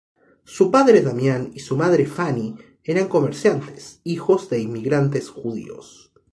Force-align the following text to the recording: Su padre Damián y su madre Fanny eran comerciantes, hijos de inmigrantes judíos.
Su 0.45 0.71
padre 0.71 1.03
Damián 1.03 1.51
y 1.53 1.59
su 1.59 1.77
madre 1.77 2.07
Fanny 2.07 2.55
eran 2.83 3.07
comerciantes, 3.07 4.01
hijos 4.03 4.49
de 4.49 4.59
inmigrantes 4.59 5.29
judíos. 5.29 6.11